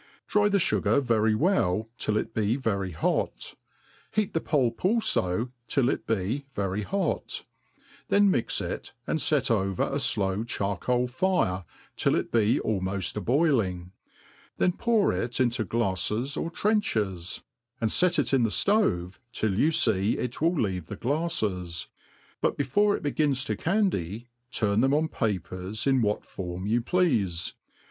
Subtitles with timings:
[0.25, 3.53] Dry the fugar very well till it be very hot}
[4.15, 7.45] heat the pulp alfo till it be very hot;
[8.07, 13.21] then mix it, and fet over a flow charcoal fire, till it be almoft a
[13.21, 13.91] boiling,
[14.57, 16.41] then pour it into glaflfea A a4 01 36o APPENDIX TO THE ART OF CP0KEi|.V.
[16.41, 17.41] or trenchers,
[17.79, 21.89] and fet it in the dove till you fee it will leave th^ glafles i
[22.41, 27.53] but before it begins to candy, turn them oo papery in what fdrm you pleafe.